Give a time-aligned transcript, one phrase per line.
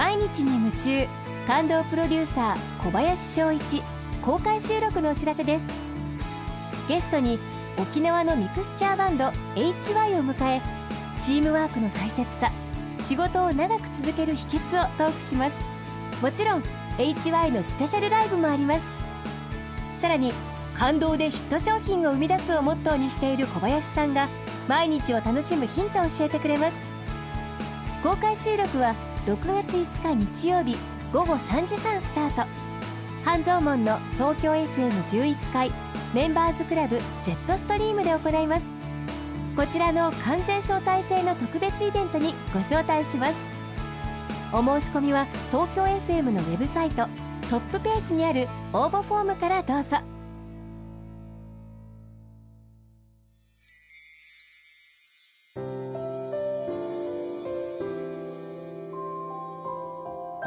[0.00, 1.06] 毎日に夢中
[1.46, 3.82] 感動プロデューサー小林翔一
[4.22, 5.64] 公開収録のお知らせです。
[6.88, 7.38] ゲストに
[7.76, 9.26] 沖縄のミクスチャーバンド
[9.56, 10.62] HY を迎え
[11.20, 12.50] チームワークの大切さ
[12.98, 15.58] 仕事を長く続ける秘訣をトークします。
[16.22, 16.62] もちろん
[16.96, 18.84] HY のスペシャルライブもあります。
[19.98, 20.32] さらに
[20.72, 24.30] 感動でヒット商品を生み出すをモットーにしている小林さんが
[24.66, 26.78] 毎日を楽しむヒントを教えてくれます。
[28.02, 28.94] 公開収録は
[29.30, 30.76] 6月5日日曜日
[31.12, 32.48] 午後3時半スタート。
[33.24, 35.70] 半蔵門の東京 FM11 階
[36.12, 38.66] メンバーズクラブジェットストリームで行います。
[39.54, 43.36] こちらの完全招待制の特別イベントにご招待します。
[44.52, 47.06] お申し込みは東京 FM のウェブサイト
[47.48, 49.98] トップページにある応募フォームからどうぞ。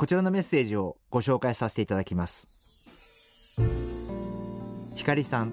[0.00, 2.48] こちらのメッセージをご紹介させていただきます。
[4.96, 5.52] ひかりさん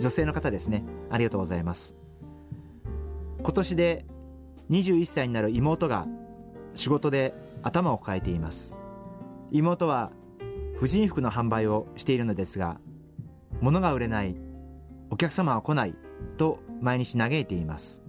[0.00, 0.82] 女性の方ですね。
[1.12, 1.94] ありがとうございます。
[3.40, 4.04] 今年で
[4.68, 6.08] 21歳になる妹が
[6.74, 8.74] 仕事で頭を抱えています。
[9.52, 10.10] 妹は
[10.76, 12.80] 婦人服の販売をしているのですが
[13.60, 14.34] 物が売れない
[15.10, 15.94] お客様は来ない
[16.36, 18.02] と毎日嘆いています。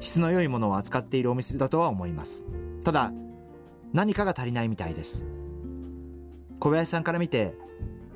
[0.00, 2.44] 質の良いものを扱っているお店だとは思います。
[2.82, 3.12] ただ
[3.92, 5.24] 何かが足りないみたいです。
[6.58, 7.54] 小林さんから見て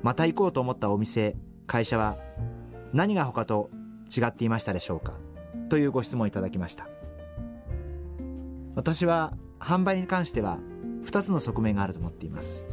[0.03, 1.35] また行こうと思ったお店
[1.67, 2.15] 会社は
[2.93, 3.69] 何が他と
[4.15, 5.13] 違っていましたでしょうか？
[5.69, 6.87] というご質問いただきました。
[8.75, 10.59] 私は販売に関しては
[11.05, 12.67] 2つの側面があると思っています。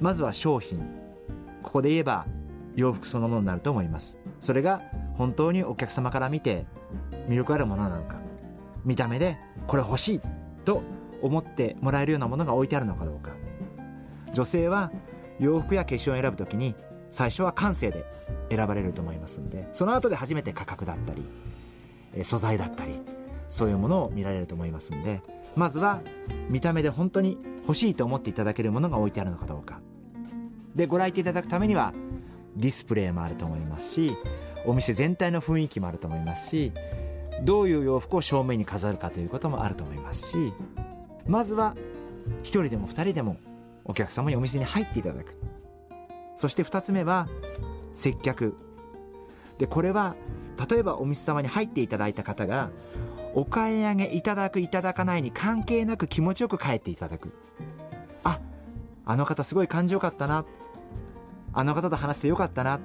[0.00, 0.80] まずは商品。
[1.62, 2.26] ここで言えば
[2.76, 4.16] 洋服そのものになると思います。
[4.40, 4.80] それが
[5.16, 6.66] 本当にお客様から見て
[7.28, 8.16] 魅力あるものなのか。
[8.84, 10.20] 見た目でこれ欲しい
[10.64, 10.82] と
[11.24, 13.30] 思ってもらえるようなものが置いてあるのかどうか。
[14.32, 14.92] 女性は
[15.40, 16.74] 洋服や化粧を選ぶときに
[17.10, 18.04] 最初は感性で
[18.50, 23.00] 選ばれると思いますんでその後で初めて価格だったり素材だったり
[23.48, 25.22] そういうものを見られると思いますんで
[25.54, 26.00] まずは
[26.48, 29.80] 見た目で本当に欲しいと思っていただけるものが置いてあるのかどうか。
[30.74, 31.94] でご来店いただくためには
[32.56, 34.16] ディスプレイもあると思いますし
[34.66, 36.72] お店全体の雰囲気もあると思いますし
[37.42, 40.52] どういう洋服を正面に飾るかということもあると思いますし
[41.26, 41.74] まずは
[42.42, 43.36] 1人でも2人でも
[43.84, 45.34] お客様にお店に入っていただく。
[46.36, 47.28] そして2つ目は
[47.92, 48.56] 接客。
[49.58, 50.16] でこれは
[50.68, 52.70] 例えばお店様に入っていただいた方が
[53.34, 57.32] お買い上げいただくいただかないに関係なく気持ちよく帰っていただく。
[58.24, 58.40] あ
[59.04, 60.44] あの方すごい感じよかったな。
[61.52, 62.80] あの方と話してよかったな。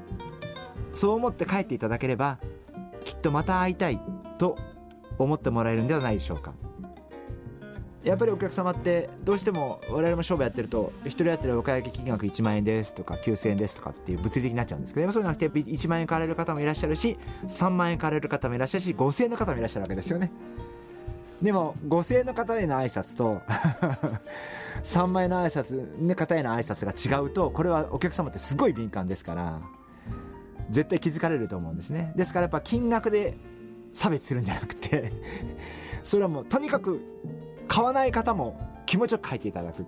[0.94, 2.40] そう思って帰っていただければ
[3.06, 4.02] きっとまた会いたい
[4.38, 4.58] と
[5.18, 6.54] 思ってもらえるんではないでしょうか。
[8.04, 20.32] やっぱりお客様ってどうしても我々も商売やってると一人当たりお買い上げ金額1万円ですとか9000円ですとかっていう物理的になっちゃうんですけどそうじゃなくて1万円買われる方もいらっしゃるし3万円買われる方もいらっしゃるし5000円の方もいらっしゃるわけですよね。
[21.42, 23.42] でも5000円の方への挨拶と
[24.84, 29.62] 3万円の挨拶の方への挨拶が違うとこれはお客様ってすごい敏感ですから
[30.70, 32.14] 絶対気づかれると思うんですね。
[32.16, 33.38] ですからやっぱ金額で
[33.94, 35.12] 差別するんじゃなくて
[36.04, 37.02] それはもうとにかく
[37.70, 39.86] 買わない方も気持ちよく書いていただく。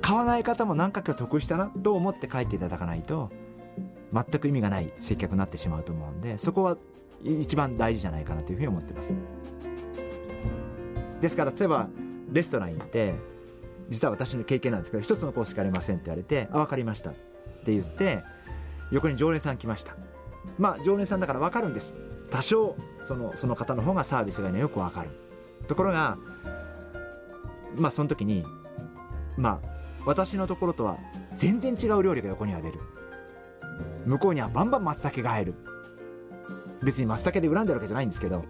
[0.00, 3.30] 買わない方も何か今日得したなと思って書いていただかないと
[4.12, 6.78] 全く意味がない接客になってしまうと思うんでそこは
[7.22, 9.12] 一番大事じゃないかなというふうに思ってます。
[11.20, 11.88] ですから例えば
[12.32, 13.14] レストラン行って
[13.90, 18.22] 実は私の経験なんですけど一つのコースしかありませんって言われて「あ分かりました」って言って
[18.90, 19.96] 横に常連さん来ました。
[20.58, 21.94] まあ常連さんだから分かるんです。
[22.30, 25.10] 多少そのその方の方がサービスがねよく分かる。
[25.68, 26.16] ところが
[27.76, 28.44] まあその時に
[29.36, 29.68] まあ
[30.06, 30.98] 私のところとは
[31.32, 32.78] 全然違う料理が横には出る。
[34.06, 35.54] 向こうにはバンバン松茸が入る。
[36.82, 38.44] 別に松茸で恨んでるわけじゃないんですけど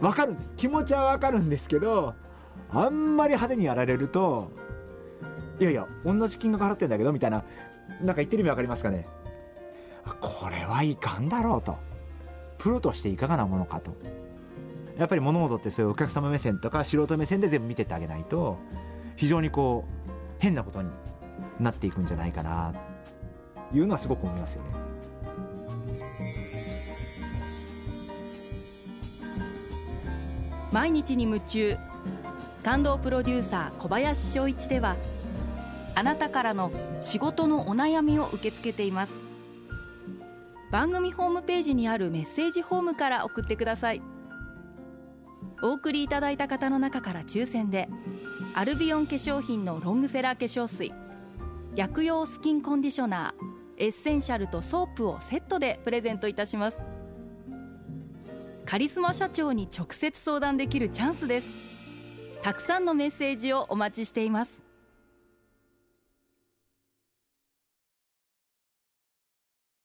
[0.00, 0.50] 分かるんです。
[0.56, 2.14] 気持ちは分かるんですけど
[2.70, 4.52] あんまり派手にやられると
[5.58, 7.44] いやいや同じ金額払ってんだけどみたいな
[8.00, 9.06] なんか言ってる意味分かりますかね。
[10.20, 11.76] これはいかんだろうと。
[12.58, 13.96] プロとしていかがなものかと。
[14.98, 18.58] やっぱり物事ってそういうお客様目線とか素人目線で全部見てってあげないと
[19.16, 20.90] 非常にこう変なことに
[21.60, 22.74] なっていくんじゃないかな
[23.72, 24.70] いうのはすごく思いますよね。
[30.72, 31.76] 毎日に夢中
[32.64, 34.96] 感動プロデューサー小林翔一では
[35.94, 39.20] あなたからの仕事のお悩みを受け付けています
[40.70, 44.00] 番組ホームページにあるメッセージホームから送ってください
[45.62, 47.88] お送りいただいた方の中から抽選で
[48.54, 50.92] アルビオン化粧品のロングセラー化粧水
[51.74, 56.84] 薬用スキンコンディショナーエッセンシャルとソープをセットでプレゼントいたします。
[58.64, 61.52] カリスマ社長に直接相談できるチャンスです。
[62.42, 64.62] たくさんのメッセージをお待ちしています。